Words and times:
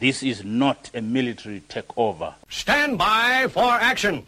This 0.00 0.22
is 0.22 0.42
not 0.42 0.90
a 0.94 1.02
military 1.02 1.60
takeover. 1.68 2.32
Stand 2.48 2.96
by 2.96 3.48
for 3.50 3.70
action. 3.70 4.26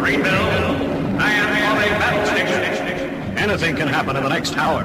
Greenville, 0.00 0.32
I 1.20 1.30
am 1.36 1.50
on 1.68 1.76
a 1.76 1.90
battle 2.00 2.24
station. 2.24 3.36
Anything 3.36 3.76
can 3.76 3.88
happen 3.88 4.16
in 4.16 4.22
the 4.22 4.30
next 4.30 4.56
hour. 4.56 4.84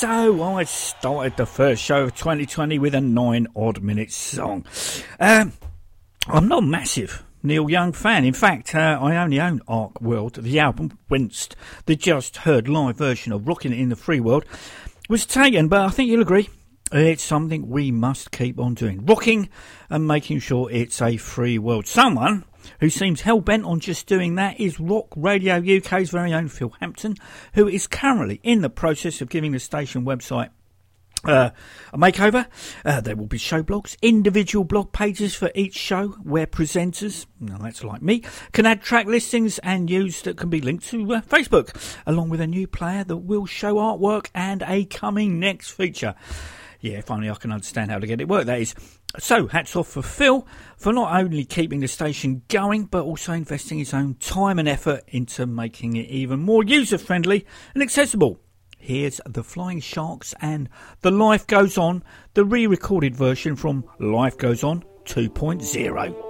So 0.00 0.42
I 0.42 0.64
started 0.64 1.36
the 1.36 1.44
first 1.44 1.82
show 1.82 2.04
of 2.04 2.14
2020 2.14 2.78
with 2.78 2.94
a 2.94 3.02
nine 3.02 3.46
odd 3.54 3.82
minute 3.82 4.10
song. 4.10 4.64
Um, 5.20 5.52
I'm 6.26 6.48
not 6.48 6.62
a 6.62 6.66
massive 6.66 7.22
Neil 7.42 7.68
Young 7.68 7.92
fan. 7.92 8.24
In 8.24 8.32
fact, 8.32 8.74
uh, 8.74 8.98
I 8.98 9.18
only 9.18 9.38
own 9.38 9.60
Arc-Weld, 9.68 10.36
the 10.36 10.58
album, 10.58 10.98
Winced, 11.10 11.54
the 11.84 11.96
just 11.96 12.38
heard 12.38 12.66
live 12.66 12.96
version 12.96 13.30
of 13.30 13.46
Rocking 13.46 13.74
in 13.74 13.90
the 13.90 13.94
Free 13.94 14.20
World, 14.20 14.46
was 15.10 15.26
taken, 15.26 15.68
but 15.68 15.82
I 15.82 15.90
think 15.90 16.08
you'll 16.08 16.22
agree. 16.22 16.48
It's 16.92 17.22
something 17.22 17.68
we 17.68 17.90
must 17.90 18.30
keep 18.30 18.58
on 18.58 18.72
doing. 18.72 19.04
Rocking 19.04 19.50
and 19.90 20.08
making 20.08 20.38
sure 20.38 20.70
it's 20.70 21.02
a 21.02 21.18
free 21.18 21.58
world. 21.58 21.86
Someone 21.86 22.46
who 22.80 22.90
seems 22.90 23.22
hell 23.22 23.40
bent 23.40 23.64
on 23.64 23.80
just 23.80 24.06
doing 24.06 24.34
that 24.36 24.60
is 24.60 24.80
Rock 24.80 25.08
Radio 25.16 25.56
UK's 25.56 26.10
very 26.10 26.32
own 26.32 26.48
Phil 26.48 26.74
Hampton, 26.80 27.16
who 27.54 27.68
is 27.68 27.86
currently 27.86 28.40
in 28.42 28.60
the 28.60 28.70
process 28.70 29.20
of 29.20 29.28
giving 29.28 29.52
the 29.52 29.60
station 29.60 30.04
website 30.04 30.50
uh, 31.24 31.50
a 31.92 31.98
makeover. 31.98 32.46
Uh, 32.84 33.00
there 33.00 33.16
will 33.16 33.26
be 33.26 33.38
show 33.38 33.62
blogs, 33.62 33.96
individual 34.02 34.64
blog 34.64 34.92
pages 34.92 35.34
for 35.34 35.50
each 35.54 35.74
show 35.74 36.08
where 36.22 36.46
presenters, 36.46 37.26
no, 37.38 37.58
that's 37.58 37.84
like 37.84 38.02
me, 38.02 38.22
can 38.52 38.66
add 38.66 38.82
track 38.82 39.06
listings 39.06 39.58
and 39.60 39.86
news 39.86 40.22
that 40.22 40.36
can 40.36 40.50
be 40.50 40.60
linked 40.60 40.86
to 40.88 41.14
uh, 41.14 41.20
Facebook, 41.22 41.74
along 42.06 42.30
with 42.30 42.40
a 42.40 42.46
new 42.46 42.66
player 42.66 43.04
that 43.04 43.18
will 43.18 43.46
show 43.46 43.76
artwork 43.76 44.28
and 44.34 44.62
a 44.66 44.84
coming 44.86 45.38
next 45.38 45.70
feature. 45.70 46.14
Yeah, 46.80 47.02
finally 47.02 47.28
I 47.28 47.34
can 47.34 47.52
understand 47.52 47.90
how 47.90 47.98
to 47.98 48.06
get 48.06 48.20
it 48.20 48.28
work, 48.28 48.46
that 48.46 48.60
is. 48.60 48.74
So, 49.18 49.48
hats 49.48 49.74
off 49.74 49.88
for 49.88 50.02
Phil 50.02 50.46
for 50.76 50.92
not 50.92 51.20
only 51.20 51.44
keeping 51.44 51.80
the 51.80 51.88
station 51.88 52.42
going, 52.48 52.84
but 52.84 53.02
also 53.02 53.32
investing 53.32 53.78
his 53.78 53.92
own 53.92 54.14
time 54.14 54.58
and 54.58 54.68
effort 54.68 55.02
into 55.08 55.46
making 55.46 55.96
it 55.96 56.08
even 56.08 56.40
more 56.40 56.62
user 56.62 56.96
friendly 56.96 57.44
and 57.74 57.82
accessible. 57.82 58.38
Here's 58.78 59.20
The 59.26 59.42
Flying 59.42 59.80
Sharks 59.80 60.34
and 60.40 60.68
The 61.00 61.10
Life 61.10 61.46
Goes 61.46 61.76
On, 61.76 62.04
the 62.34 62.44
re 62.44 62.66
recorded 62.66 63.16
version 63.16 63.56
from 63.56 63.84
Life 63.98 64.38
Goes 64.38 64.62
On 64.62 64.84
2.0. 65.04 66.29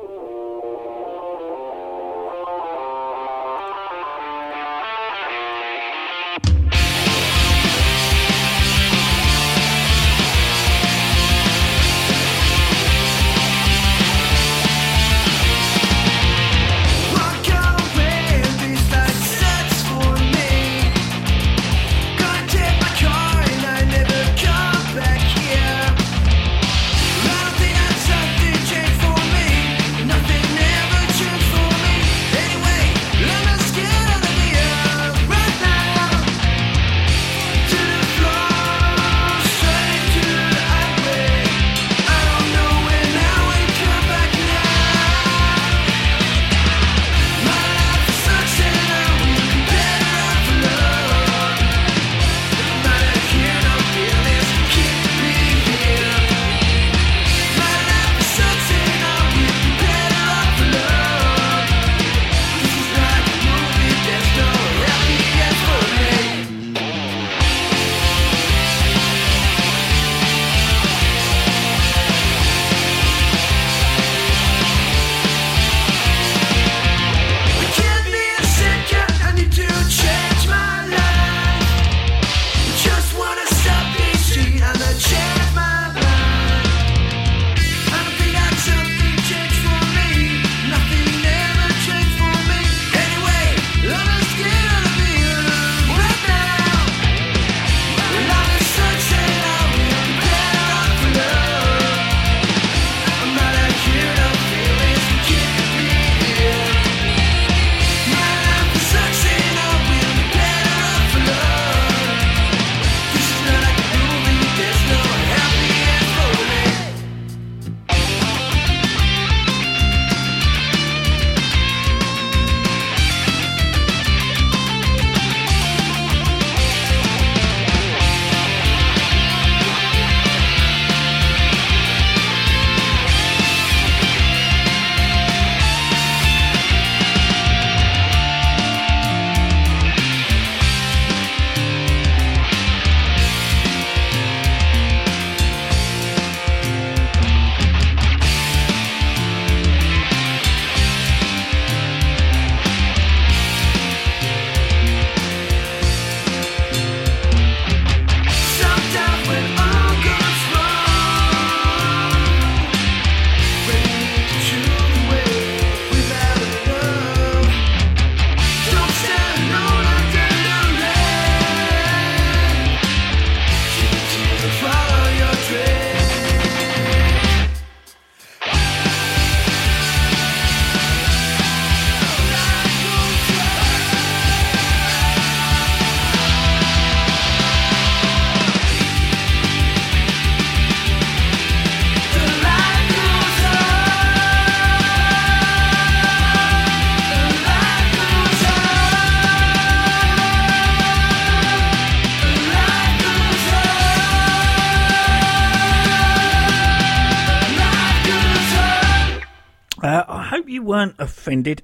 offended 211.00 211.62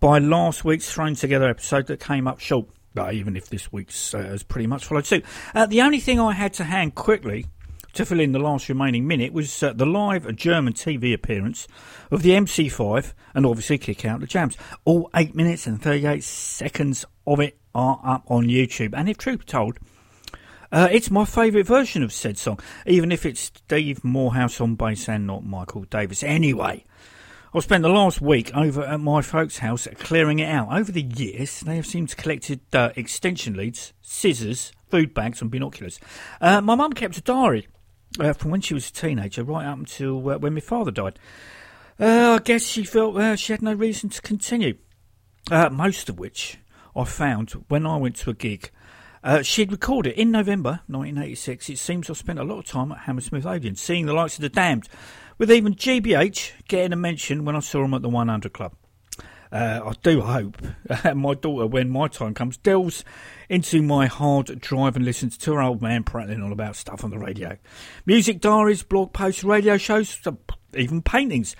by 0.00 0.18
last 0.18 0.64
week's 0.64 0.90
thrown 0.90 1.14
together 1.14 1.48
episode 1.48 1.86
that 1.88 2.00
came 2.00 2.26
up 2.26 2.40
short. 2.40 2.68
But 2.94 3.12
even 3.12 3.36
if 3.36 3.50
this 3.50 3.70
week's 3.70 4.14
uh, 4.14 4.22
has 4.22 4.42
pretty 4.42 4.66
much 4.66 4.86
followed 4.86 5.04
suit. 5.04 5.24
Uh, 5.54 5.66
the 5.66 5.82
only 5.82 6.00
thing 6.00 6.18
I 6.18 6.32
had 6.32 6.54
to 6.54 6.64
hand 6.64 6.94
quickly 6.94 7.46
to 7.92 8.06
fill 8.06 8.20
in 8.20 8.32
the 8.32 8.38
last 8.38 8.68
remaining 8.68 9.06
minute 9.06 9.32
was 9.32 9.62
uh, 9.62 9.72
the 9.72 9.86
live 9.86 10.34
German 10.36 10.72
TV 10.72 11.12
appearance 11.12 11.66
of 12.10 12.22
the 12.22 12.30
MC5 12.30 13.12
and 13.34 13.44
obviously 13.44 13.78
kick 13.78 14.04
out 14.04 14.20
the 14.20 14.26
jams. 14.26 14.56
All 14.84 15.10
8 15.14 15.34
minutes 15.34 15.66
and 15.66 15.80
38 15.82 16.22
seconds 16.24 17.04
of 17.26 17.40
it 17.40 17.58
are 17.74 18.00
up 18.04 18.24
on 18.28 18.46
YouTube. 18.46 18.94
And 18.94 19.08
if 19.08 19.18
truth 19.18 19.46
told, 19.46 19.78
Uh, 20.72 20.88
it's 20.90 21.10
my 21.10 21.24
favourite 21.24 21.66
version 21.66 22.02
of 22.02 22.12
said 22.12 22.36
song, 22.36 22.58
even 22.86 23.12
if 23.12 23.24
it's 23.24 23.40
Steve 23.40 24.02
Moorhouse 24.04 24.60
on 24.60 24.74
bass 24.74 25.08
and 25.08 25.26
not 25.26 25.44
Michael 25.44 25.84
Davis. 25.84 26.22
Anyway, 26.24 26.84
I 27.54 27.60
spent 27.60 27.82
the 27.82 27.88
last 27.88 28.20
week 28.20 28.54
over 28.54 28.82
at 28.82 29.00
my 29.00 29.22
folks' 29.22 29.58
house 29.58 29.86
clearing 29.98 30.40
it 30.40 30.48
out. 30.48 30.68
Over 30.70 30.90
the 30.90 31.02
years, 31.02 31.60
they 31.60 31.76
have 31.76 31.86
seemed 31.86 32.08
to 32.10 32.16
collected 32.16 32.60
uh, 32.72 32.90
extension 32.96 33.54
leads, 33.54 33.92
scissors, 34.02 34.72
food 34.90 35.14
bags, 35.14 35.40
and 35.40 35.50
binoculars. 35.50 36.00
Uh, 36.40 36.60
my 36.60 36.74
mum 36.74 36.92
kept 36.92 37.16
a 37.16 37.20
diary 37.20 37.68
uh, 38.18 38.32
from 38.32 38.50
when 38.50 38.60
she 38.60 38.74
was 38.74 38.88
a 38.88 38.92
teenager 38.92 39.44
right 39.44 39.64
up 39.64 39.78
until 39.78 40.28
uh, 40.28 40.38
when 40.38 40.54
my 40.54 40.60
father 40.60 40.90
died. 40.90 41.18
Uh, 42.00 42.38
I 42.40 42.42
guess 42.42 42.66
she 42.66 42.84
felt 42.84 43.16
uh, 43.16 43.36
she 43.36 43.52
had 43.52 43.62
no 43.62 43.72
reason 43.72 44.10
to 44.10 44.20
continue. 44.20 44.76
Most 45.48 46.08
of 46.08 46.18
which 46.18 46.58
I 46.96 47.04
found 47.04 47.52
when 47.68 47.86
I 47.86 47.96
went 47.96 48.16
to 48.16 48.30
a 48.30 48.34
gig. 48.34 48.70
She'd 49.42 49.72
recorded 49.72 50.14
in 50.14 50.30
November 50.30 50.80
1986. 50.88 51.70
It 51.70 51.78
seems 51.78 52.10
I 52.10 52.14
spent 52.14 52.38
a 52.38 52.44
lot 52.44 52.58
of 52.58 52.66
time 52.66 52.92
at 52.92 52.98
Hammersmith 52.98 53.46
Odeon, 53.46 53.76
seeing 53.76 54.06
the 54.06 54.12
likes 54.12 54.36
of 54.36 54.42
the 54.42 54.48
Damned, 54.48 54.88
with 55.38 55.50
even 55.50 55.74
GBH 55.74 56.52
getting 56.68 56.92
a 56.92 56.96
mention 56.96 57.44
when 57.44 57.56
I 57.56 57.60
saw 57.60 57.84
him 57.84 57.94
at 57.94 58.02
the 58.02 58.08
100 58.08 58.52
Club. 58.52 58.72
Uh, 59.52 59.80
I 59.84 59.92
do 60.02 60.22
hope 60.22 60.58
my 61.14 61.34
daughter, 61.34 61.66
when 61.66 61.88
my 61.88 62.08
time 62.08 62.34
comes, 62.34 62.56
delves 62.56 63.04
into 63.48 63.82
my 63.82 64.06
hard 64.06 64.60
drive 64.60 64.96
and 64.96 65.04
listens 65.04 65.38
to 65.38 65.54
her 65.54 65.62
old 65.62 65.80
man 65.80 66.02
prattling 66.04 66.42
on 66.42 66.52
about 66.52 66.76
stuff 66.76 67.04
on 67.04 67.10
the 67.10 67.18
radio. 67.18 67.56
Music 68.04 68.40
diaries, 68.40 68.82
blog 68.82 69.12
posts, 69.12 69.44
radio 69.44 69.76
shows, 69.76 70.20
even 70.74 71.00
paintings. 71.00 71.54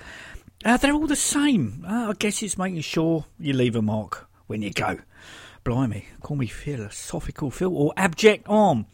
Uh, 0.64 0.76
they're 0.76 0.92
all 0.92 1.06
the 1.06 1.14
same. 1.14 1.84
Uh, 1.88 2.10
I 2.10 2.12
guess 2.18 2.42
it's 2.42 2.58
making 2.58 2.80
sure 2.80 3.26
you 3.38 3.52
leave 3.52 3.76
a 3.76 3.82
mark 3.82 4.28
when 4.46 4.62
you 4.62 4.72
go. 4.72 4.98
Blimey, 5.64 6.06
call 6.20 6.36
me 6.36 6.46
philosophical 6.46 7.50
Phil 7.50 7.76
or 7.76 7.92
abject 7.96 8.46
arm. 8.48 8.86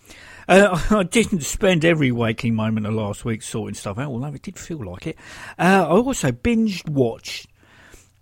Uh, 0.49 0.81
I 0.91 1.03
didn't 1.05 1.43
spend 1.43 1.85
every 1.85 2.13
waking 2.13 2.55
moment 2.55 2.87
of 2.87 2.95
last 2.95 3.25
week 3.25 3.43
sorting 3.43 3.75
stuff 3.75 3.99
out, 3.99 4.09
although 4.09 4.35
it 4.35 4.43
did 4.43 4.59
feel 4.59 4.85
like 4.85 5.07
it. 5.07 5.17
Uh, 5.59 5.87
I 5.89 5.93
also 5.93 6.33
binged 6.33 6.89
watched 6.89 7.47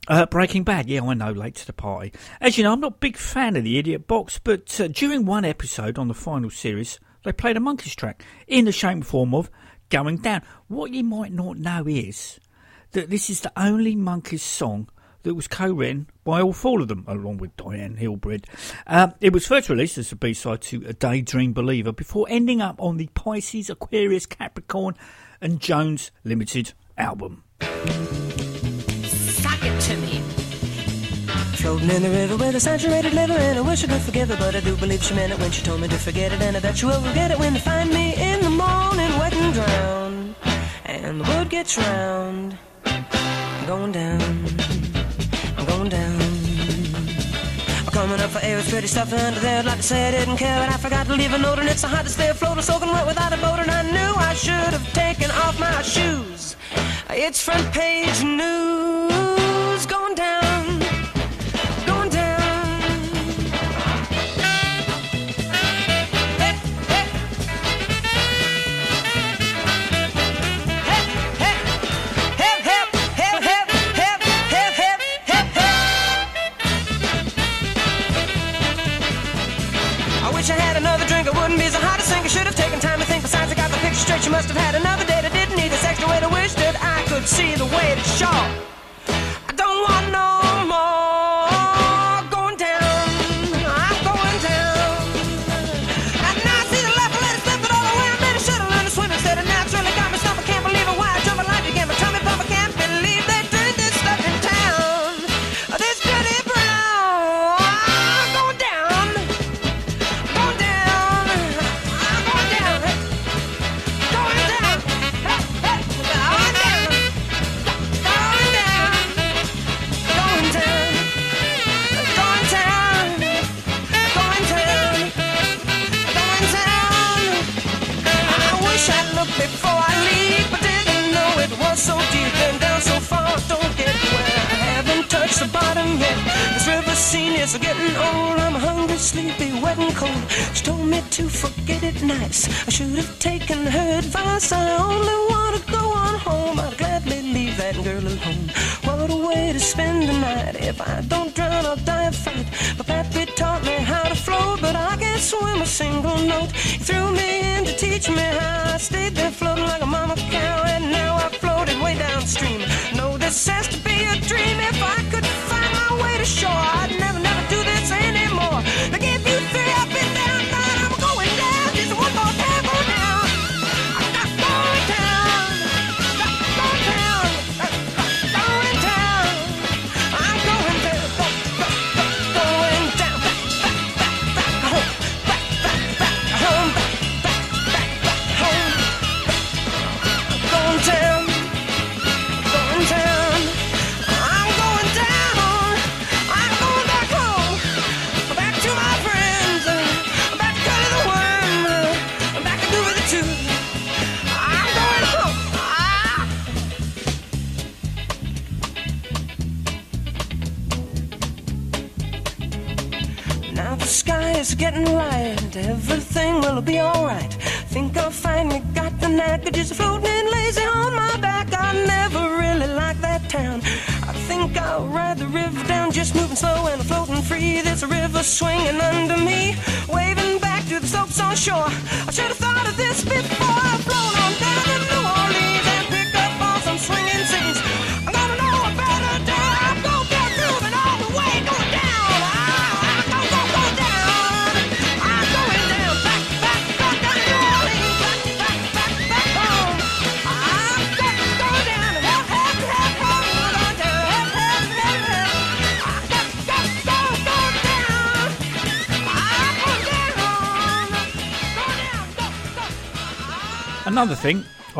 uh, 0.08 0.26
Breaking 0.26 0.64
Bad, 0.64 0.88
yeah, 0.88 1.02
I 1.02 1.14
know, 1.14 1.32
late 1.32 1.54
to 1.56 1.66
the 1.66 1.72
party. 1.72 2.12
As 2.40 2.58
you 2.58 2.64
know, 2.64 2.72
I'm 2.72 2.80
not 2.80 2.94
a 2.94 2.98
big 2.98 3.16
fan 3.16 3.56
of 3.56 3.64
the 3.64 3.78
Idiot 3.78 4.06
Box, 4.06 4.40
but 4.42 4.80
uh, 4.80 4.88
during 4.88 5.24
one 5.24 5.44
episode 5.44 5.98
on 5.98 6.08
the 6.08 6.14
final 6.14 6.50
series, 6.50 6.98
they 7.24 7.32
played 7.32 7.56
a 7.56 7.60
Monkees 7.60 7.94
track 7.94 8.24
in 8.46 8.64
the 8.64 8.72
shape 8.72 9.04
form 9.04 9.34
of 9.34 9.50
Going 9.88 10.18
Down. 10.18 10.42
What 10.68 10.92
you 10.92 11.04
might 11.04 11.32
not 11.32 11.58
know 11.58 11.86
is 11.86 12.40
that 12.92 13.10
this 13.10 13.30
is 13.30 13.40
the 13.40 13.52
only 13.56 13.94
Monkees 13.94 14.40
song 14.40 14.88
that 15.22 15.34
was 15.34 15.48
co-written 15.48 16.08
by 16.24 16.40
all 16.40 16.52
four 16.52 16.80
of 16.80 16.88
them, 16.88 17.04
along 17.06 17.38
with 17.38 17.56
Diane 17.56 17.96
Hildebrand. 17.96 18.46
Uh, 18.86 19.08
it 19.20 19.32
was 19.32 19.46
first 19.46 19.68
released 19.68 19.98
as 19.98 20.12
a 20.12 20.16
B-side 20.16 20.60
to 20.62 20.84
A 20.86 20.92
Daydream 20.92 21.52
Believer 21.52 21.92
before 21.92 22.26
ending 22.28 22.60
up 22.60 22.80
on 22.80 22.96
the 22.96 23.08
Pisces, 23.14 23.70
Aquarius, 23.70 24.26
Capricorn 24.26 24.94
and 25.40 25.60
Jones 25.60 26.10
Limited 26.24 26.72
album. 26.96 27.44
Suck 27.60 29.62
it 29.62 29.80
to 29.80 29.96
me. 29.96 30.22
Floating 31.56 31.90
in 31.90 32.02
the 32.02 32.08
river 32.08 32.36
with 32.38 32.54
a 32.54 32.60
saturated 32.60 33.12
liver 33.12 33.34
And 33.34 33.58
I 33.58 33.60
wish 33.60 33.84
I 33.84 33.88
could 33.88 34.00
forgive 34.00 34.30
her 34.30 34.36
But 34.38 34.56
I 34.56 34.60
do 34.60 34.74
believe 34.76 35.02
she 35.02 35.14
meant 35.14 35.34
it 35.34 35.38
when 35.38 35.50
she 35.50 35.62
told 35.62 35.82
me 35.82 35.88
to 35.88 35.98
forget 35.98 36.32
it 36.32 36.40
And 36.40 36.56
I 36.56 36.60
bet 36.60 36.80
you 36.80 36.88
will 36.88 37.02
forget 37.02 37.30
it 37.30 37.38
when 37.38 37.52
you 37.52 37.60
find 37.60 37.90
me 37.90 38.14
in 38.14 38.40
the 38.40 38.48
morning 38.48 39.18
Wet 39.18 39.34
and 39.34 39.52
drowned 39.52 40.34
And 40.86 41.20
the 41.20 41.24
word 41.28 41.50
gets 41.50 41.76
round 41.76 42.56
going 43.66 43.92
down 43.92 44.22
I'm 44.22 44.59
going 45.70 45.88
down 45.88 46.20
I'm 47.78 47.92
coming 47.92 48.20
up 48.20 48.30
for 48.30 48.40
air, 48.40 48.58
it's 48.58 48.70
pretty 48.70 48.86
stuffy 48.86 49.16
under 49.16 49.40
there. 49.40 49.62
Like 49.62 49.78
I 49.90 50.10
didn't 50.10 50.36
care, 50.36 50.58
but 50.60 50.68
I 50.74 50.76
forgot 50.76 51.06
to 51.06 51.14
leave 51.14 51.32
a 51.32 51.38
note, 51.38 51.58
and 51.58 51.68
it's 51.68 51.80
so 51.80 51.88
hot 51.88 52.04
to 52.04 52.10
stay 52.10 52.28
afloat 52.28 52.58
or 52.58 52.62
soaking 52.62 52.88
wet 52.88 53.06
without 53.06 53.32
a 53.32 53.36
boat. 53.36 53.58
And 53.58 53.70
I 53.70 53.82
knew 53.94 54.12
I 54.30 54.34
should 54.34 54.72
have 54.76 54.86
taken 54.92 55.30
off 55.42 55.58
my 55.58 55.82
shoes. 55.82 56.56
It's 57.10 57.42
front 57.42 57.66
page 57.72 58.22
news, 58.22 59.86
going 59.86 60.14
down, 60.14 60.79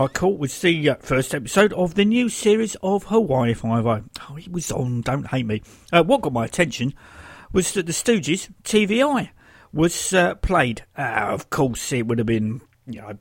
I 0.00 0.06
caught 0.06 0.38
was 0.38 0.58
the 0.62 0.88
uh, 0.88 0.94
first 1.00 1.34
episode 1.34 1.74
of 1.74 1.92
the 1.92 2.06
new 2.06 2.30
series 2.30 2.74
of 2.82 3.04
Hawaii 3.04 3.52
Five-O. 3.52 4.04
Oh, 4.30 4.36
it 4.38 4.50
was 4.50 4.72
on, 4.72 5.02
don't 5.02 5.26
hate 5.26 5.44
me. 5.44 5.60
Uh, 5.92 6.02
what 6.02 6.22
got 6.22 6.32
my 6.32 6.46
attention 6.46 6.94
was 7.52 7.74
that 7.74 7.84
the 7.84 7.92
Stooges 7.92 8.50
TV 8.64 9.06
Eye 9.06 9.30
was 9.74 10.14
uh, 10.14 10.36
played. 10.36 10.86
Uh, 10.96 11.02
of 11.02 11.50
course, 11.50 11.92
it 11.92 12.06
would 12.06 12.16
have 12.16 12.26
been, 12.26 12.62
you 12.86 13.02
know, 13.02 13.18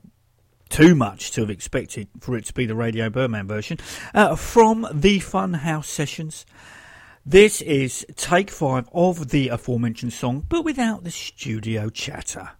too 0.69 0.95
much 0.95 1.31
to 1.31 1.41
have 1.41 1.49
expected 1.49 2.07
for 2.21 2.37
it 2.37 2.45
to 2.45 2.53
be 2.53 2.65
the 2.65 2.75
Radio 2.75 3.09
Birdman 3.09 3.45
version 3.45 3.77
uh, 4.13 4.37
from 4.37 4.87
the 4.93 5.19
Funhouse 5.19 5.83
sessions. 5.83 6.45
This 7.25 7.61
is 7.61 8.05
take 8.15 8.49
five 8.49 8.87
of 8.93 9.31
the 9.31 9.49
aforementioned 9.49 10.13
song, 10.13 10.45
but 10.47 10.63
without 10.63 11.03
the 11.03 11.11
studio 11.11 11.89
chatter. 11.89 12.51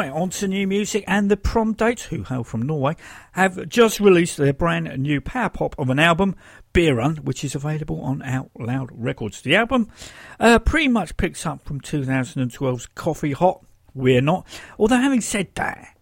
Right, 0.00 0.12
on 0.12 0.30
to 0.30 0.48
new 0.48 0.66
music, 0.66 1.04
and 1.06 1.30
the 1.30 1.36
Promdates, 1.36 2.04
who 2.04 2.22
hail 2.22 2.42
from 2.42 2.62
Norway, 2.62 2.96
have 3.32 3.68
just 3.68 4.00
released 4.00 4.38
their 4.38 4.54
brand 4.54 4.98
new 4.98 5.20
power 5.20 5.50
pop 5.50 5.78
of 5.78 5.90
an 5.90 5.98
album, 5.98 6.36
Beer 6.72 6.94
Run, 6.94 7.16
which 7.16 7.44
is 7.44 7.54
available 7.54 8.00
on 8.00 8.22
Out 8.22 8.50
Loud 8.58 8.88
Records. 8.94 9.42
The 9.42 9.56
album 9.56 9.90
uh, 10.38 10.58
pretty 10.60 10.88
much 10.88 11.18
picks 11.18 11.44
up 11.44 11.62
from 11.66 11.82
2012's 11.82 12.86
Coffee 12.94 13.32
Hot, 13.32 13.62
We're 13.92 14.22
Not, 14.22 14.46
although 14.78 14.96
having 14.96 15.20
said 15.20 15.48
that, 15.56 15.94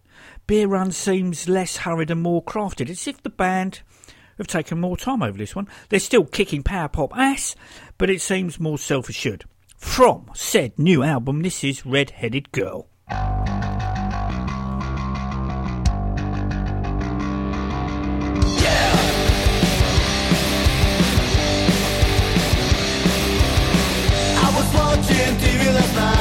Beer 0.47 0.69
Run 0.69 0.93
seems 0.93 1.49
less 1.49 1.75
hurried 1.75 2.09
and 2.09 2.21
more 2.21 2.41
crafted. 2.41 2.89
It's 2.89 3.05
if 3.05 3.21
the 3.21 3.29
band 3.29 3.81
have 4.37 4.47
taken 4.47 4.79
more 4.79 4.95
time 4.95 5.21
over 5.21 5.37
this 5.37 5.57
one. 5.57 5.67
They're 5.89 5.99
still 5.99 6.23
kicking 6.23 6.63
power 6.63 6.87
pop 6.87 7.11
ass, 7.17 7.53
but 7.97 8.09
it 8.09 8.21
seems 8.21 8.61
more 8.61 8.77
self 8.77 9.09
assured. 9.09 9.43
From 9.75 10.31
said 10.33 10.79
new 10.79 11.03
album, 11.03 11.41
this 11.41 11.65
is 11.65 11.85
Red 11.85 12.11
Headed 12.11 12.53
Girl. 12.53 12.87
Was 25.09 25.17
watching 25.17 25.37
TV 25.37 26.18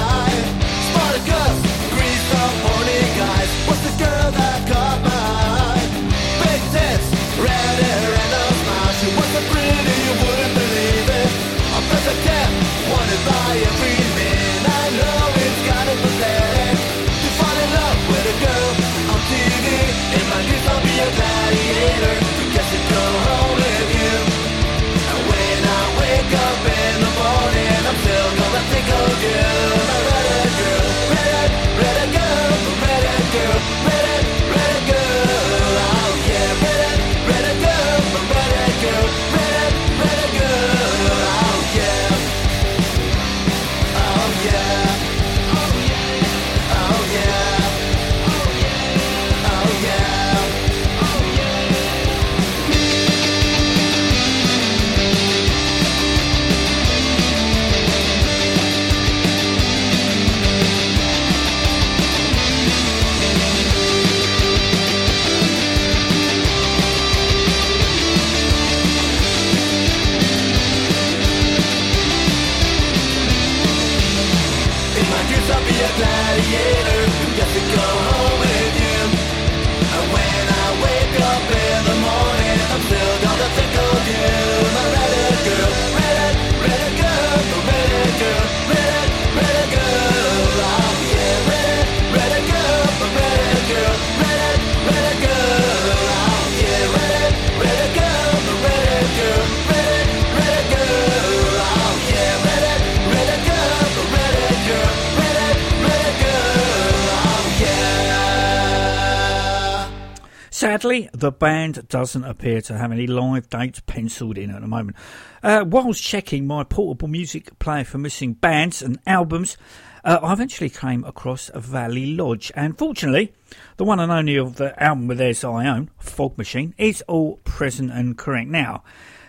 Sadly, 110.79 111.11
the 111.13 111.33
band 111.33 111.89
doesn't 111.89 112.23
appear 112.23 112.61
to 112.61 112.79
have 112.79 112.93
any 112.93 113.09
live 113.09 113.51
dates 113.51 113.81
penciled 113.81 114.39
in 114.39 114.51
at 114.53 114.61
the 114.61 114.69
moment. 114.69 114.97
Uh, 115.43 115.65
whilst 115.67 116.01
checking 116.01 116.47
my 116.47 116.63
portable 116.63 117.09
music 117.09 117.59
player 117.59 117.83
for 117.83 117.99
missing 117.99 118.35
bands 118.35 118.81
and 118.81 118.97
albums, 119.05 119.57
uh, 120.05 120.21
I 120.23 120.33
eventually 120.33 120.71
came 120.71 121.03
across 121.03 121.51
Valley 121.53 122.15
Lodge, 122.15 122.53
and 122.55 122.79
fortunately, 122.79 123.33
the 123.77 123.85
one 123.85 123.99
and 123.99 124.13
only 124.13 124.37
of 124.37 124.55
the 124.55 124.81
album 124.81 125.09
with 125.09 125.19
theirs 125.19 125.43
I 125.43 125.67
own, 125.67 125.91
Fog 125.99 126.39
Machine, 126.39 126.77
is 126.79 127.03
all 127.09 127.39
present 127.39 127.91
and 127.91 128.17
correct 128.17 128.49
now. 128.49 128.85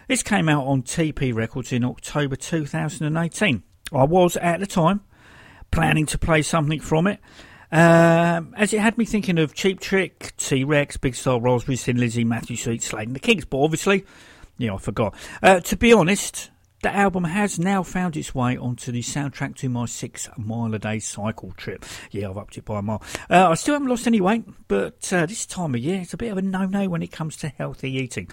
This 0.07 0.21
came 0.21 0.49
out 0.49 0.67
on 0.67 0.83
TP 0.83 1.33
Records 1.33 1.73
in 1.73 1.83
October 1.83 2.35
2018. 2.35 3.63
I 3.91 4.03
was 4.03 4.38
at 4.38 4.59
the 4.59 4.67
time 4.67 5.01
planning 5.71 6.05
to 6.05 6.19
play 6.19 6.43
something 6.43 6.79
from 6.79 7.07
it. 7.07 7.19
Um, 7.71 8.53
as 8.58 8.73
it 8.73 8.79
had 8.79 8.97
me 8.97 9.05
thinking 9.05 9.38
of 9.38 9.53
Cheap 9.53 9.79
Trick, 9.79 10.34
T 10.38 10.63
Rex, 10.63 10.97
Big 10.97 11.15
Star 11.15 11.39
Raspberry, 11.39 11.77
Thin 11.77 11.97
Lizzy, 11.97 12.23
Matthew 12.23 12.58
Sweet, 12.58 12.82
Slade 12.82 13.13
the 13.13 13.19
Kinks. 13.19 13.45
But 13.45 13.60
obviously, 13.60 14.05
yeah, 14.58 14.73
I 14.73 14.77
forgot. 14.77 15.13
Uh, 15.43 15.60
to 15.60 15.77
be 15.77 15.93
honest, 15.93 16.49
the 16.82 16.95
album 16.95 17.25
has 17.25 17.60
now 17.60 17.84
found 17.84 18.15
its 18.15 18.34
way 18.34 18.58
onto 18.58 18.91
the 18.91 19.01
soundtrack 19.01 19.55
to 19.58 19.69
my 19.69 19.86
six 19.86 20.29
mile 20.38 20.73
a 20.73 20.79
day 20.79 20.99
cycle 20.99 21.51
trip. 21.58 21.86
Yeah, 22.12 22.29
I've 22.29 22.38
upped 22.38 22.58
it 22.58 22.65
by 22.65 22.79
a 22.79 22.82
mile. 22.82 23.03
Uh, 23.29 23.49
I 23.49 23.53
still 23.55 23.75
haven't 23.75 23.89
lost 23.89 24.08
any 24.08 24.21
weight, 24.21 24.45
but 24.67 25.12
uh, 25.12 25.25
this 25.25 25.45
time 25.45 25.75
of 25.75 25.82
year 25.82 26.01
it's 26.01 26.13
a 26.13 26.17
bit 26.17 26.32
of 26.32 26.38
a 26.38 26.41
no 26.41 26.65
no 26.65 26.88
when 26.88 27.01
it 27.01 27.12
comes 27.12 27.36
to 27.38 27.49
healthy 27.49 27.91
eating. 27.91 28.29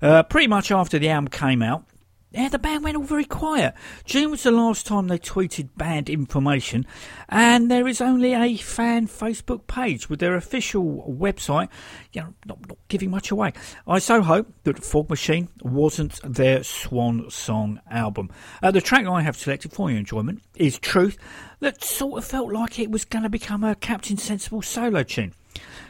Uh, 0.00 0.22
pretty 0.22 0.46
much 0.46 0.70
after 0.70 0.98
the 0.98 1.08
album 1.08 1.28
came 1.28 1.60
out, 1.60 1.84
yeah, 2.30 2.48
the 2.48 2.58
band 2.58 2.84
went 2.84 2.96
all 2.96 3.04
very 3.04 3.24
quiet. 3.24 3.74
June 4.04 4.30
was 4.30 4.42
the 4.42 4.50
last 4.50 4.86
time 4.86 5.08
they 5.08 5.18
tweeted 5.18 5.70
band 5.76 6.10
information, 6.10 6.86
and 7.28 7.70
there 7.70 7.88
is 7.88 8.00
only 8.00 8.34
a 8.34 8.56
fan 8.56 9.06
Facebook 9.06 9.66
page 9.66 10.10
with 10.10 10.20
their 10.20 10.34
official 10.34 11.06
website, 11.08 11.68
you 12.12 12.20
know, 12.20 12.34
not, 12.44 12.68
not 12.68 12.78
giving 12.88 13.10
much 13.10 13.30
away. 13.30 13.52
I 13.86 13.98
so 13.98 14.20
hope 14.20 14.52
that 14.64 14.84
Fog 14.84 15.08
Machine 15.08 15.48
wasn't 15.62 16.20
their 16.22 16.62
swan 16.62 17.30
song 17.30 17.80
album. 17.90 18.30
Uh, 18.62 18.70
the 18.70 18.82
track 18.82 19.06
I 19.06 19.22
have 19.22 19.36
selected 19.36 19.72
for 19.72 19.90
your 19.90 19.98
enjoyment 19.98 20.42
is 20.54 20.78
Truth, 20.78 21.16
that 21.60 21.82
sort 21.82 22.18
of 22.18 22.24
felt 22.28 22.52
like 22.52 22.78
it 22.78 22.90
was 22.90 23.04
going 23.04 23.22
to 23.22 23.30
become 23.30 23.64
a 23.64 23.74
Captain 23.74 24.18
Sensible 24.18 24.62
solo 24.62 25.02
tune. 25.02 25.32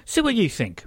See 0.05 0.21
what 0.21 0.35
you 0.37 0.49
think. 0.49 0.85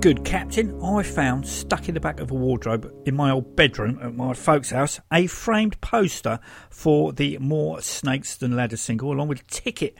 Good 0.00 0.24
Captain, 0.24 0.80
I 0.80 1.02
found 1.02 1.44
stuck 1.44 1.88
in 1.88 1.94
the 1.94 2.00
back 2.00 2.20
of 2.20 2.30
a 2.30 2.34
wardrobe 2.34 2.88
in 3.04 3.16
my 3.16 3.32
old 3.32 3.56
bedroom 3.56 3.98
at 4.00 4.14
my 4.14 4.32
folks' 4.32 4.70
house 4.70 5.00
a 5.12 5.26
framed 5.26 5.80
poster 5.80 6.38
for 6.70 7.12
the 7.12 7.36
More 7.38 7.82
Snakes 7.82 8.36
Than 8.36 8.54
Ladders 8.54 8.80
single, 8.80 9.12
along 9.12 9.26
with 9.26 9.40
a 9.40 9.44
ticket, 9.44 9.98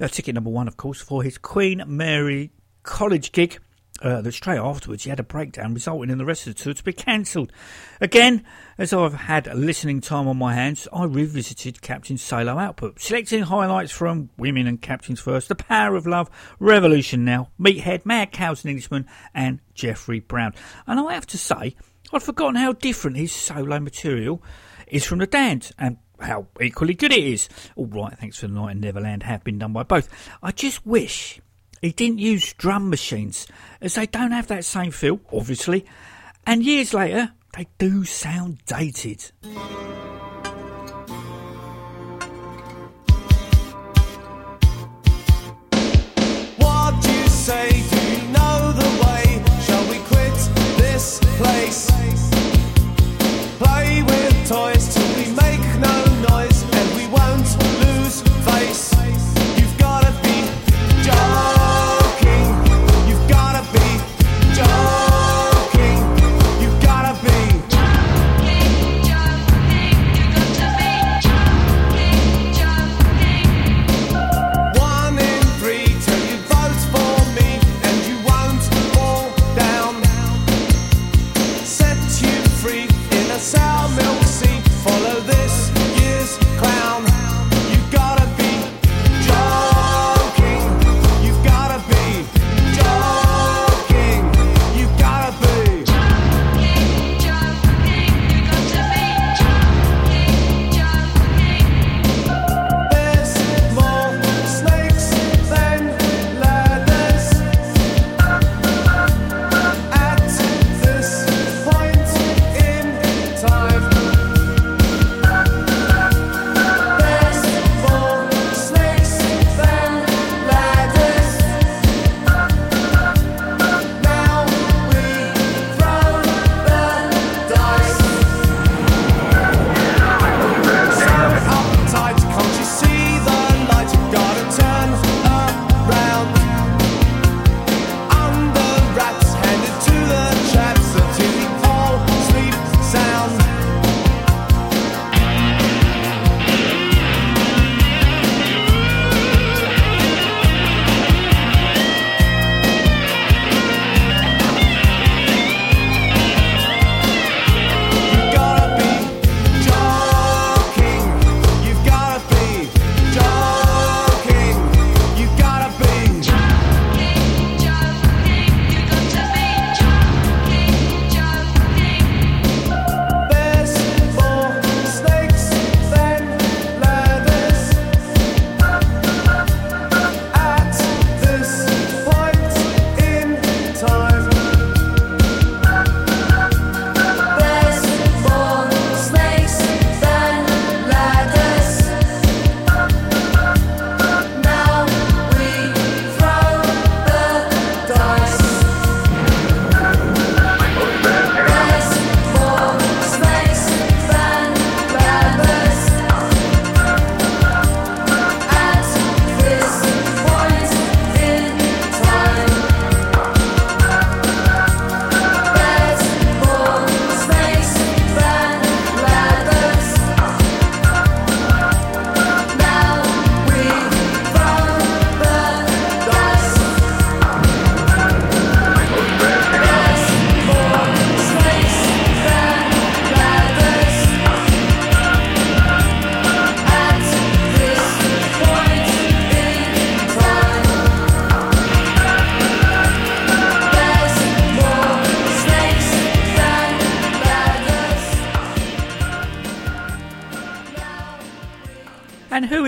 uh, 0.00 0.08
ticket 0.08 0.34
number 0.34 0.50
one, 0.50 0.68
of 0.68 0.76
course, 0.76 1.00
for 1.00 1.22
his 1.22 1.38
Queen 1.38 1.82
Mary 1.86 2.52
College 2.82 3.32
gig 3.32 3.58
uh, 4.00 4.20
that 4.20 4.32
straight 4.32 4.58
afterwards 4.58 5.04
he 5.04 5.10
had 5.10 5.20
a 5.20 5.24
breakdown, 5.24 5.74
resulting 5.74 6.10
in 6.10 6.18
the 6.18 6.24
rest 6.24 6.46
of 6.46 6.54
the 6.54 6.62
tour 6.62 6.74
to 6.74 6.84
be 6.84 6.92
cancelled. 6.92 7.52
Again, 8.00 8.44
as 8.76 8.92
I've 8.92 9.14
had 9.14 9.52
listening 9.54 10.00
time 10.00 10.28
on 10.28 10.36
my 10.36 10.54
hands, 10.54 10.86
I 10.92 11.04
revisited 11.04 11.82
Captain's 11.82 12.22
solo 12.22 12.58
output, 12.58 13.00
selecting 13.00 13.42
highlights 13.42 13.92
from 13.92 14.30
Women 14.36 14.66
and 14.66 14.80
Captains 14.80 15.20
First, 15.20 15.48
The 15.48 15.54
Power 15.54 15.96
of 15.96 16.06
Love, 16.06 16.30
Revolution 16.58 17.24
Now, 17.24 17.50
Meathead, 17.58 18.06
Mad 18.06 18.32
Cows 18.32 18.64
and 18.64 18.70
Englishman, 18.70 19.06
and 19.34 19.60
Geoffrey 19.74 20.20
Brown. 20.20 20.54
And 20.86 21.00
I 21.00 21.14
have 21.14 21.26
to 21.26 21.38
say, 21.38 21.76
I'd 22.12 22.22
forgotten 22.22 22.56
how 22.56 22.72
different 22.72 23.16
his 23.16 23.32
solo 23.32 23.80
material 23.80 24.42
is 24.86 25.04
from 25.04 25.18
the 25.18 25.26
Damned, 25.26 25.72
and 25.78 25.98
how 26.20 26.48
equally 26.60 26.94
good 26.94 27.12
it 27.12 27.22
is. 27.22 27.48
All 27.76 27.86
right, 27.86 28.16
thanks 28.18 28.38
for 28.38 28.48
the 28.48 28.54
night 28.54 28.72
in 28.72 28.80
Neverland 28.80 29.22
have 29.22 29.44
been 29.44 29.58
done 29.58 29.72
by 29.72 29.82
both. 29.82 30.08
I 30.42 30.50
just 30.52 30.86
wish 30.86 31.40
he 31.80 31.92
didn't 31.92 32.18
use 32.18 32.52
drum 32.54 32.90
machines, 32.90 33.46
as 33.80 33.94
they 33.94 34.06
don't 34.06 34.32
have 34.32 34.46
that 34.48 34.64
same 34.64 34.90
feel, 34.90 35.20
obviously, 35.32 35.84
and 36.46 36.64
years 36.64 36.94
later, 36.94 37.32
they 37.56 37.66
do 37.78 38.04
sound 38.04 38.58
dated. 38.66 39.30
What 46.56 47.02
do 47.02 47.12
you 47.12 47.28
say? 47.28 47.70
Do 47.70 48.00
you 48.12 48.28
know 48.32 48.72
the 48.72 48.90
way? 49.04 49.44
Shall 49.62 49.88
we 49.90 49.98
quit 49.98 50.34
this 50.78 51.18
place? 51.38 51.87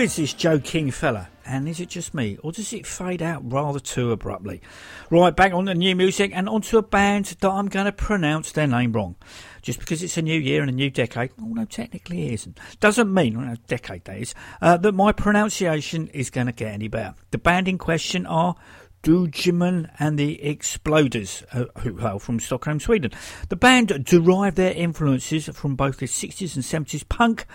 Is 0.01 0.15
this 0.15 0.33
Joe 0.33 0.59
King 0.59 0.89
fella? 0.89 1.29
And 1.45 1.67
is 1.67 1.79
it 1.79 1.89
just 1.89 2.13
me, 2.13 2.37
or 2.43 2.51
does 2.51 2.73
it 2.73 2.87
fade 2.87 3.21
out 3.21 3.41
rather 3.51 3.79
too 3.79 4.11
abruptly? 4.11 4.61
Right, 5.09 5.35
back 5.35 5.53
on 5.53 5.65
the 5.65 5.75
new 5.75 5.95
music 5.95 6.31
and 6.33 6.49
onto 6.49 6.77
a 6.77 6.81
band 6.81 7.25
that 7.25 7.49
I'm 7.49 7.67
going 7.67 7.85
to 7.85 7.91
pronounce 7.91 8.51
their 8.51 8.67
name 8.67 8.93
wrong. 8.93 9.15
Just 9.61 9.79
because 9.79 10.01
it's 10.01 10.17
a 10.17 10.21
new 10.21 10.39
year 10.39 10.61
and 10.61 10.69
a 10.69 10.73
new 10.73 10.89
decade, 10.89 11.31
although 11.41 11.65
technically 11.65 12.27
it 12.27 12.33
isn't, 12.33 12.59
doesn't 12.79 13.13
mean, 13.13 13.37
well, 13.37 13.55
decade 13.67 14.05
that 14.05 14.17
is, 14.17 14.33
uh, 14.61 14.77
that 14.77 14.93
my 14.93 15.11
pronunciation 15.11 16.07
is 16.09 16.29
going 16.29 16.47
to 16.47 16.53
get 16.53 16.73
any 16.73 16.87
better. 16.87 17.13
The 17.29 17.37
band 17.37 17.67
in 17.67 17.77
question 17.77 18.25
are 18.25 18.55
Doojiman 19.03 19.89
and 19.99 20.17
the 20.17 20.39
Exploders, 20.43 21.43
uh, 21.53 21.65
who 21.81 21.97
hail 21.97 22.19
from 22.19 22.39
Stockholm, 22.39 22.79
Sweden. 22.79 23.11
The 23.49 23.55
band 23.55 24.05
derived 24.05 24.57
their 24.57 24.73
influences 24.73 25.47
from 25.47 25.75
both 25.75 25.97
the 25.97 26.05
60s 26.05 26.55
and 26.55 26.63
70s 26.63 27.07
punk, 27.07 27.45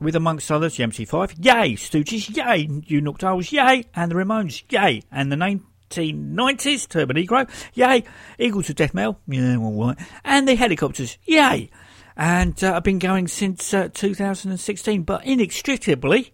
with 0.00 0.16
amongst 0.16 0.50
others 0.50 0.76
the 0.76 0.84
MC5, 0.84 1.44
yay, 1.44 1.74
Stooges, 1.74 2.36
yay, 2.36 2.68
You 2.86 3.00
Knocked 3.00 3.22
yay, 3.52 3.84
and 3.94 4.10
the 4.10 4.16
Ramones, 4.16 4.64
yay, 4.70 5.02
and 5.12 5.30
the 5.30 5.36
1990s, 5.36 6.88
Turbonegro, 6.88 7.48
yay. 7.74 8.04
Eagles 8.38 8.70
of 8.70 8.76
Death 8.76 8.94
Metal, 8.94 9.20
yeah, 9.28 9.56
all 9.56 9.86
right. 9.86 9.98
And 10.24 10.48
the 10.48 10.56
Hellacopters, 10.56 11.18
yay. 11.24 11.70
And 12.16 12.62
uh, 12.64 12.74
I've 12.74 12.82
been 12.82 12.98
going 12.98 13.28
since 13.28 13.72
uh, 13.74 13.90
2016, 13.92 15.02
but 15.02 15.24
inextricably, 15.24 16.32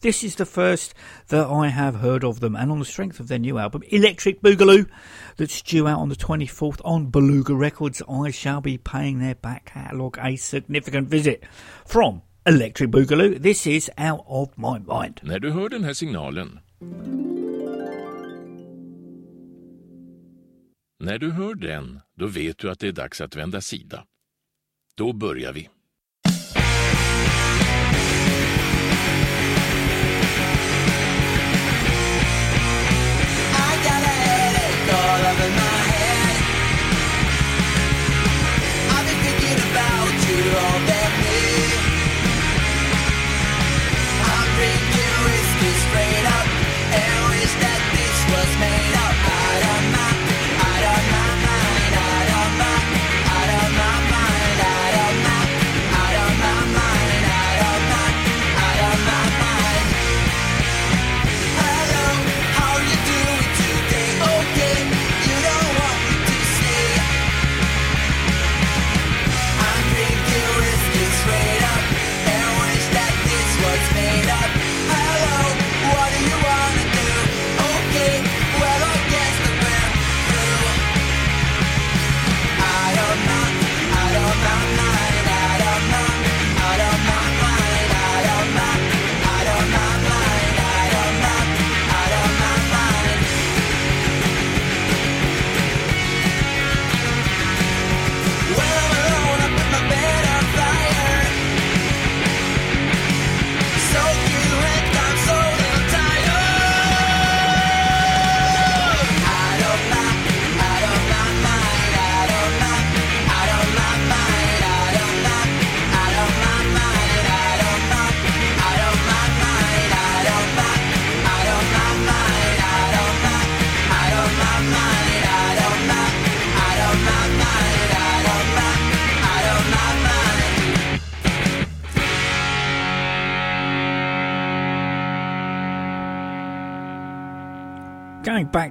this 0.00 0.24
is 0.24 0.36
the 0.36 0.46
first 0.46 0.94
that 1.28 1.46
I 1.46 1.68
have 1.68 1.96
heard 1.96 2.24
of 2.24 2.40
them, 2.40 2.56
and 2.56 2.70
on 2.70 2.78
the 2.78 2.84
strength 2.84 3.20
of 3.20 3.28
their 3.28 3.38
new 3.38 3.58
album, 3.58 3.82
Electric 3.88 4.40
Boogaloo, 4.40 4.88
that's 5.36 5.62
due 5.62 5.86
out 5.86 6.00
on 6.00 6.08
the 6.08 6.16
24th 6.16 6.80
on 6.84 7.10
Beluga 7.10 7.54
Records, 7.54 8.02
I 8.08 8.30
shall 8.30 8.60
be 8.60 8.78
paying 8.78 9.18
their 9.18 9.34
back 9.34 9.66
catalogue 9.66 10.18
a 10.20 10.36
significant 10.36 11.08
visit. 11.08 11.44
From 11.86 12.22
Electric 12.46 12.90
Boogaloo, 12.90 13.42
this 13.42 13.66
is 13.66 13.90
Out 13.98 14.24
of 14.26 14.56
My 14.56 14.78
Mind. 14.78 15.20
När 15.22 15.38
du 15.38 15.50
hör 15.50 15.68
den 15.68 15.84
här 15.84 15.94
signalen. 15.94 16.58
När 21.02 21.18
du 21.18 21.30
hör 21.30 21.54
den, 21.54 22.00
då 22.16 22.26
vet 22.26 22.58
du 22.58 22.70
att 22.70 22.78
det 22.78 22.88
är 22.88 22.92
dags 22.92 23.20
att 23.20 23.36
vända 23.36 23.60
sida. 23.60 24.04
Då 24.96 25.12
börjar 25.12 25.52
vi. 25.52 25.68
All 40.56 40.86
day. 40.86 40.99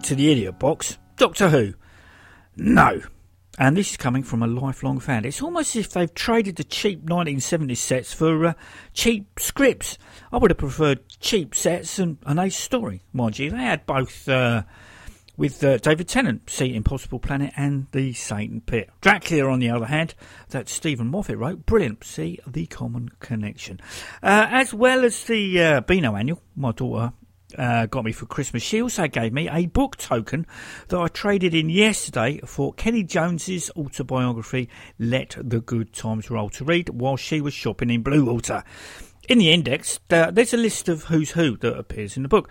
To 0.10 0.16
the 0.16 0.32
idiot 0.32 0.57
box, 0.57 0.97
Doctor 1.18 1.49
Who. 1.49 1.76
No. 2.55 2.99
And 3.60 3.78
this 3.78 3.91
is 3.91 3.97
coming 3.97 4.24
from 4.24 4.41
a 4.41 4.47
lifelong 4.47 4.99
fan. 4.99 5.24
It's 5.24 5.39
almost 5.39 5.76
as 5.76 5.86
if 5.86 5.91
they've 5.91 6.12
traded 6.12 6.55
the 6.55 6.64
cheap 6.64 7.05
1970s 7.05 7.78
sets 7.78 8.12
for 8.12 8.47
uh, 8.47 8.53
cheap 8.95 9.39
scripts. 9.39 9.99
I 10.32 10.38
would 10.38 10.49
have 10.49 10.57
preferred 10.57 11.07
cheap 11.20 11.53
sets 11.53 11.99
and 11.99 12.18
an 12.26 12.39
ace 12.39 12.57
story, 12.57 13.03
mind 13.14 13.38
you. 13.38 13.51
They 13.51 13.57
had 13.57 13.86
both 13.86 14.28
uh, 14.28 14.64
with 15.38 15.64
uh, 15.64 15.78
David 15.78 16.07
Tennant, 16.07 16.49
see 16.49 16.74
Impossible 16.74 17.20
Planet 17.20 17.53
and 17.55 17.86
The 17.91 18.14
Satan 18.14 18.62
Pit. 18.62 18.89
Dracula, 19.01 19.51
on 19.51 19.60
the 19.60 19.70
other 19.70 19.86
hand, 19.86 20.16
that 20.49 20.70
Steven 20.70 21.05
Moffat 21.05 21.38
wrote, 21.38 21.68
brilliant. 21.68 22.03
See 22.03 22.39
The 22.47 22.66
Common 22.66 23.10
Connection. 23.20 23.80
Uh, 24.24 24.47
as 24.49 24.74
well 24.74 25.05
as 25.05 25.26
the 25.26 25.62
uh, 25.62 25.82
Beano 25.82 26.16
Annual, 26.16 26.41
my 26.55 26.72
daughter 26.72 27.14
uh, 27.58 27.86
got 27.88 28.06
me 28.06 28.12
for 28.12 28.26
Christmas. 28.26 28.64
She 28.64 28.82
also 28.82 29.08
gave 29.08 29.34
me 29.34 29.50
a 29.50 29.66
book 29.66 29.97
token 29.97 30.45
that 30.89 31.00
I 31.00 31.08
traded 31.08 31.54
in 31.54 31.70
yesterday 31.70 32.39
for 32.45 32.74
Kenny 32.74 33.04
Jones's 33.04 33.72
autobiography, 33.76 34.70
Let 34.97 35.36
the 35.39 35.62
Good 35.62 35.93
Times 35.93 36.30
Roll, 36.30 36.50
to 36.52 36.64
read 36.64 36.89
while 36.89 37.18
she 37.18 37.41
was 37.41 37.54
shopping 37.54 37.89
in 37.89 38.04
Bluewater. 38.04 38.64
In 39.28 39.38
the 39.38 39.52
index, 39.52 40.00
uh, 40.10 40.32
there's 40.32 40.54
a 40.54 40.58
list 40.58 40.89
of 40.89 41.06
who's 41.06 41.32
who 41.32 41.58
that 41.58 41.78
appears 41.78 42.18
in 42.18 42.24
the 42.24 42.30
book. 42.30 42.50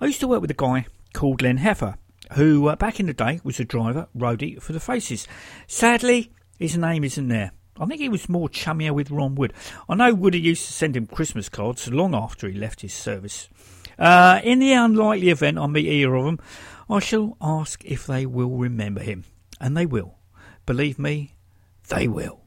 I 0.00 0.06
used 0.06 0.20
to 0.20 0.28
work 0.28 0.40
with 0.40 0.50
a 0.50 0.54
guy 0.54 0.86
called 1.12 1.42
Len 1.42 1.58
Heffer, 1.58 1.96
who 2.34 2.68
uh, 2.68 2.76
back 2.76 3.00
in 3.00 3.06
the 3.06 3.14
day 3.14 3.40
was 3.42 3.58
a 3.58 3.64
driver, 3.64 4.08
roadie 4.16 4.60
for 4.62 4.72
the 4.72 4.80
Faces. 4.80 5.26
Sadly, 5.66 6.32
his 6.58 6.76
name 6.76 7.04
isn't 7.04 7.28
there. 7.28 7.52
I 7.80 7.86
think 7.86 8.00
he 8.00 8.10
was 8.10 8.28
more 8.28 8.48
chummier 8.48 8.92
with 8.92 9.10
Ron 9.10 9.34
Wood. 9.36 9.54
I 9.88 9.94
know 9.94 10.12
Woody 10.12 10.38
used 10.38 10.66
to 10.66 10.72
send 10.72 10.96
him 10.96 11.06
Christmas 11.06 11.48
cards 11.48 11.90
long 11.90 12.14
after 12.14 12.46
he 12.46 12.54
left 12.54 12.82
his 12.82 12.92
service. 12.92 13.48
Uh, 14.00 14.40
in 14.42 14.58
the 14.58 14.72
unlikely 14.72 15.28
event 15.28 15.58
I 15.58 15.66
meet 15.66 15.86
either 15.86 16.14
of 16.14 16.24
them, 16.24 16.38
I 16.88 16.98
shall 16.98 17.36
ask 17.40 17.84
if 17.84 18.06
they 18.06 18.26
will 18.26 18.56
remember 18.56 19.02
him. 19.02 19.24
And 19.60 19.76
they 19.76 19.86
will. 19.86 20.16
Believe 20.64 20.98
me, 20.98 21.34
they 21.88 22.08
will. 22.08 22.40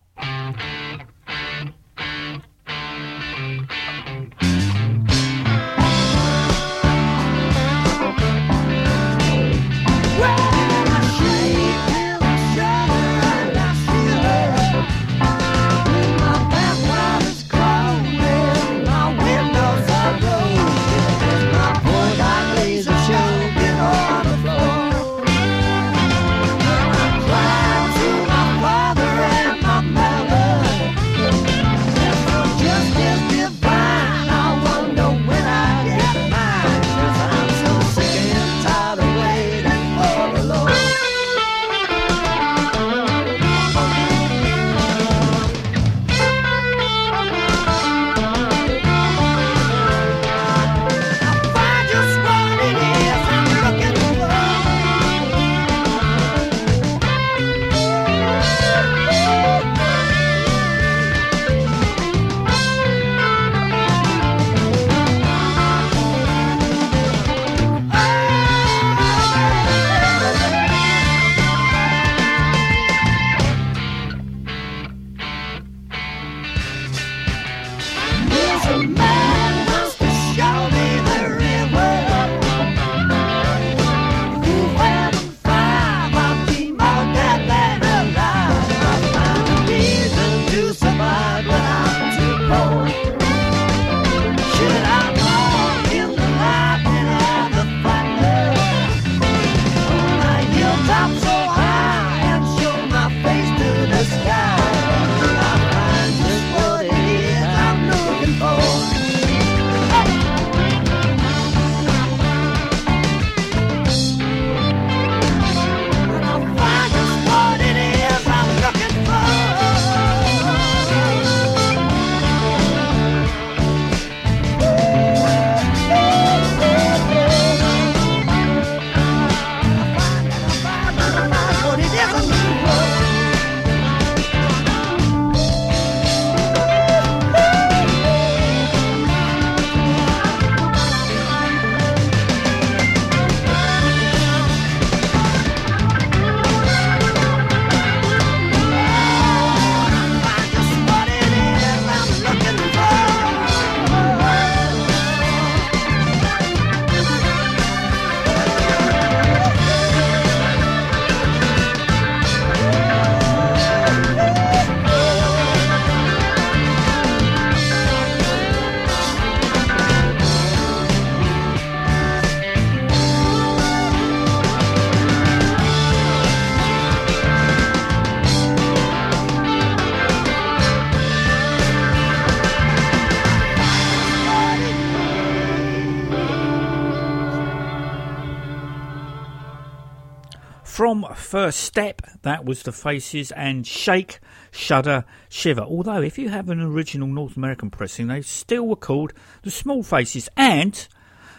From 190.84 191.06
First 191.16 191.62
Step, 191.62 192.02
that 192.24 192.44
was 192.44 192.64
the 192.64 192.74
Faces, 192.74 193.32
and 193.32 193.66
Shake, 193.66 194.20
Shudder, 194.52 195.06
Shiver. 195.30 195.62
Although, 195.62 196.02
if 196.02 196.18
you 196.18 196.28
have 196.28 196.50
an 196.50 196.60
original 196.60 197.08
North 197.08 197.38
American 197.38 197.70
pressing, 197.70 198.08
they 198.08 198.22
still 198.22 198.68
were 198.68 198.76
called 198.76 199.14
the 199.44 199.50
Small 199.50 199.82
Faces. 199.82 200.28
And 200.36 200.86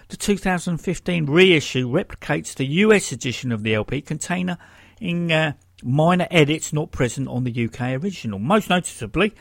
the 0.09 0.17
2015 0.17 1.27
reissue 1.27 1.87
replicates 1.87 2.55
the 2.55 2.65
US 2.65 3.13
edition 3.13 3.53
of 3.53 3.63
the 3.63 3.75
LP, 3.75 4.01
containing 4.01 4.57
uh, 5.31 5.53
minor 5.83 6.27
edits 6.31 6.73
not 6.73 6.91
present 6.91 7.29
on 7.29 7.45
the 7.45 7.67
UK 7.67 8.03
original. 8.03 8.39
Most 8.39 8.71
noticeably 8.71 9.35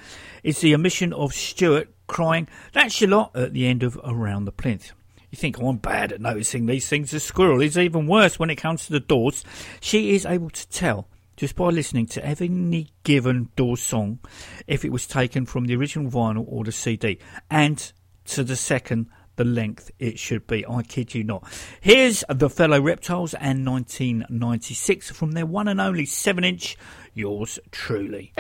is 0.44 0.60
the 0.60 0.76
omission 0.76 1.14
of 1.14 1.34
Stewart 1.34 1.88
crying, 2.08 2.50
That's 2.74 3.00
your 3.00 3.12
lot 3.12 3.38
at 3.38 3.54
the 3.54 3.68
end 3.68 3.84
of 3.84 3.98
Around 4.04 4.44
the 4.44 4.52
Plinth. 4.52 4.92
You 5.34 5.38
think 5.38 5.60
oh, 5.60 5.70
I'm 5.70 5.78
bad 5.78 6.12
at 6.12 6.22
noticing 6.22 6.68
these 6.68 6.88
things. 6.88 7.10
The 7.10 7.20
squirrel 7.20 7.64
is 7.64 7.76
even 7.76 8.06
worse 8.06 8.38
when 8.38 8.52
it 8.52 8.58
comes 8.58 8.86
to 8.86 8.92
the 8.92 9.00
Doors. 9.00 9.44
She 9.80 10.14
is 10.14 10.28
able 10.28 10.52
to 10.52 10.70
tell 10.70 11.08
just 11.38 11.56
by 11.56 11.70
listening 11.70 12.06
to 12.06 12.24
any 12.24 12.92
given 13.04 13.50
Doors 13.56 13.82
song 13.82 14.20
if 14.68 14.86
it 14.86 14.92
was 14.92 15.08
taken 15.08 15.48
from 15.48 15.66
the 15.66 15.76
original 15.76 16.12
vinyl 16.12 16.46
or 16.48 16.64
the 16.64 16.72
CD, 16.72 17.18
and 17.50 17.92
to 18.26 18.44
the 18.44 18.56
second 18.56 19.08
the 19.36 19.44
length 19.44 19.90
it 19.98 20.20
should 20.20 20.46
be. 20.46 20.68
I 20.68 20.84
kid 20.84 21.16
you 21.16 21.24
not. 21.24 21.52
Here's 21.82 22.24
the 22.30 22.48
fellow 22.48 22.80
reptiles 22.80 23.34
and 23.34 23.66
1996 23.66 25.10
from 25.10 25.32
their 25.32 25.48
one 25.48 25.68
and 25.68 25.82
only 25.82 26.06
7 26.06 26.44
inch. 26.44 26.78
Yours 27.16 27.58
truly. 27.72 28.34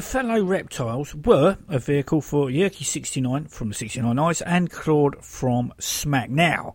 Fellow 0.00 0.42
reptiles 0.42 1.14
were 1.14 1.58
a 1.68 1.78
vehicle 1.78 2.20
for 2.20 2.48
Jyrki 2.48 2.84
69 2.84 3.46
from 3.46 3.68
the 3.68 3.74
69 3.74 4.18
Eyes 4.18 4.42
and 4.42 4.70
Claude 4.70 5.24
from 5.24 5.72
Smack. 5.78 6.30
Now, 6.30 6.74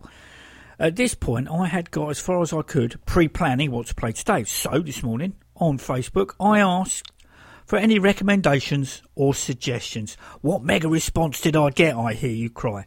at 0.78 0.96
this 0.96 1.14
point, 1.14 1.48
I 1.50 1.66
had 1.66 1.90
got 1.90 2.10
as 2.10 2.20
far 2.20 2.42
as 2.42 2.52
I 2.52 2.62
could 2.62 3.04
pre 3.06 3.28
planning 3.28 3.70
what 3.70 3.86
to 3.86 3.94
play 3.94 4.12
today. 4.12 4.44
So, 4.44 4.80
this 4.80 5.02
morning 5.02 5.34
on 5.56 5.78
Facebook, 5.78 6.34
I 6.38 6.60
asked 6.60 7.10
for 7.64 7.78
any 7.78 7.98
recommendations 7.98 9.02
or 9.14 9.34
suggestions. 9.34 10.16
What 10.40 10.62
mega 10.62 10.88
response 10.88 11.40
did 11.40 11.56
I 11.56 11.70
get? 11.70 11.96
I 11.96 12.12
hear 12.12 12.30
you 12.30 12.50
cry. 12.50 12.84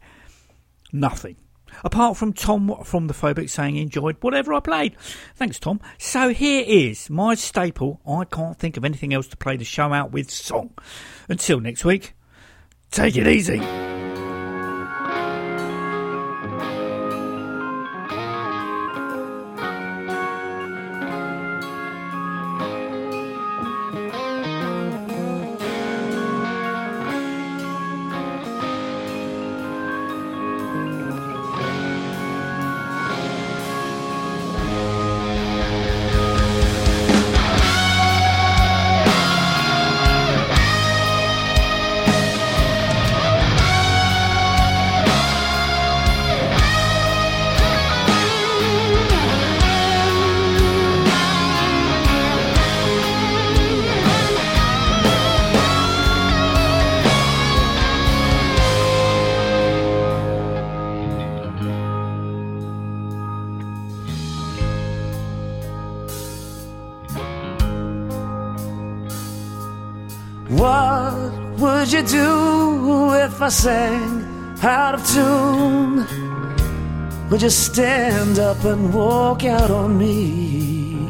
Nothing. 0.92 1.36
Apart 1.84 2.16
from 2.16 2.32
Tom 2.32 2.74
from 2.84 3.06
the 3.06 3.14
Phobic 3.14 3.50
saying 3.50 3.74
he 3.74 3.82
enjoyed 3.82 4.16
whatever 4.20 4.54
I 4.54 4.60
played. 4.60 4.96
Thanks, 5.34 5.58
Tom. 5.58 5.80
So 5.98 6.30
here 6.30 6.64
is 6.66 7.10
my 7.10 7.34
staple. 7.34 8.00
I 8.06 8.24
can't 8.24 8.58
think 8.58 8.76
of 8.76 8.84
anything 8.84 9.14
else 9.14 9.28
to 9.28 9.36
play 9.36 9.56
the 9.56 9.64
show 9.64 9.92
out 9.92 10.12
with 10.12 10.30
song. 10.30 10.70
Until 11.28 11.60
next 11.60 11.84
week, 11.84 12.14
take 12.90 13.16
it 13.16 13.26
easy. 13.26 13.97
Would 77.38 77.44
you 77.44 77.50
stand 77.50 78.40
up 78.40 78.64
and 78.64 78.92
walk 78.92 79.44
out 79.44 79.70
on 79.70 79.96
me? 79.96 81.08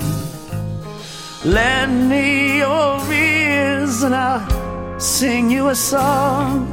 Lend 1.43 2.11
me 2.11 2.59
your 2.59 3.01
ears 3.11 4.03
and 4.03 4.15
I'll 4.15 5.01
sing 5.01 5.51
you 5.51 5.69
a 5.69 5.75
song. 5.75 6.69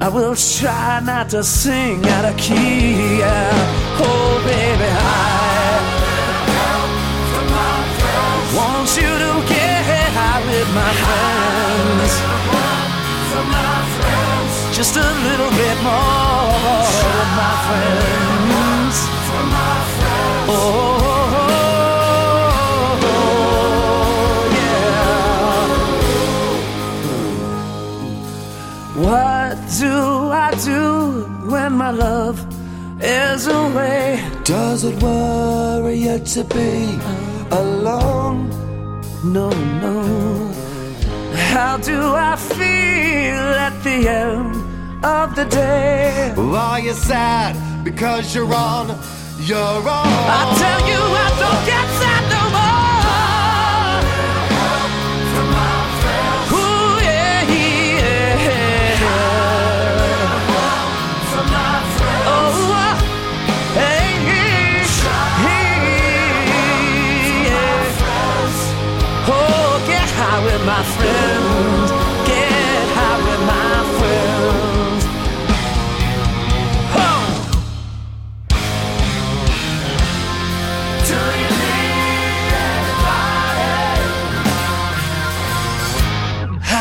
I 0.00 0.08
will 0.08 0.36
try 0.36 1.00
not 1.04 1.30
to 1.30 1.42
sing 1.42 2.06
out 2.06 2.24
of 2.24 2.36
key. 2.36 3.18
Yeah. 3.18 3.50
Oh, 3.98 4.40
baby, 4.46 4.88
I 4.88 5.80
want 8.54 8.96
you 8.96 9.12
to 9.24 9.42
get 9.52 10.12
high 10.14 10.40
with 10.46 10.68
my 10.72 10.92
friends. 11.02 11.41
Just 14.72 14.96
a 14.96 15.00
little 15.00 15.50
bit 15.50 15.76
more 15.82 16.82
with 17.18 17.30
my 17.40 17.54
friends. 17.66 18.96
Oh, 20.48 20.52
yeah. 24.56 24.92
What 28.96 29.54
do 29.78 29.94
I 30.30 30.50
do 30.64 30.80
when 31.50 31.72
my 31.74 31.90
love 31.90 32.38
is 33.00 33.46
away? 33.46 34.20
Does 34.44 34.84
it 34.84 35.02
worry 35.02 35.96
you 35.96 36.18
to 36.18 36.44
be 36.44 36.98
alone? 37.50 38.48
No, 39.22 39.50
no. 39.50 40.02
How 41.52 41.76
do 41.76 42.14
I 42.14 42.36
feel 42.36 43.54
at 43.66 43.74
the 43.84 44.08
end 44.08 44.61
of 45.04 45.34
the 45.34 45.44
day? 45.44 46.34
Are 46.36 46.80
you 46.80 46.92
sad 46.92 47.56
because 47.84 48.34
you're 48.34 48.54
on 48.54 48.88
your 49.38 49.78
own? 49.78 50.12
I 50.38 50.54
tell 50.58 50.80
you, 50.88 50.98
I 50.98 51.28
don't 51.42 51.66
get 51.66 51.91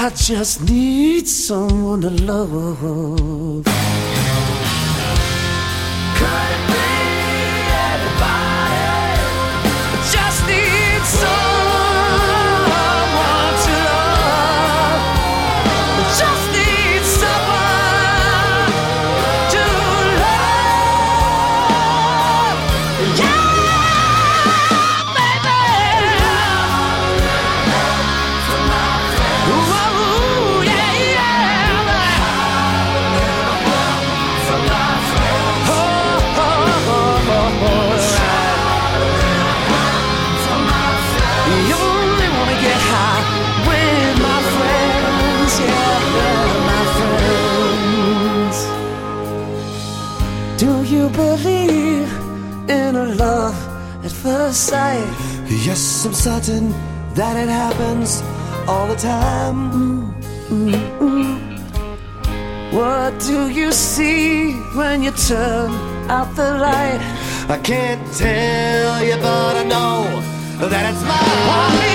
I 0.03 0.09
just 0.09 0.67
need 0.67 1.27
someone 1.27 2.01
to 2.01 2.09
love. 2.09 3.67
That 57.15 57.35
it 57.37 57.49
happens 57.49 58.21
all 58.67 58.87
the 58.87 58.95
time. 58.95 60.11
What 62.71 63.19
do 63.19 63.49
you 63.49 63.71
see 63.71 64.53
when 64.75 65.03
you 65.03 65.11
turn 65.11 65.71
out 66.09 66.35
the 66.35 66.57
light? 66.57 67.01
I 67.49 67.57
can't 67.57 68.01
tell 68.15 69.03
you, 69.03 69.15
but 69.17 69.57
I 69.57 69.63
know 69.63 70.03
that 70.69 70.83
it's 70.89 71.03
mine. 71.03 71.49
Only 71.59 71.90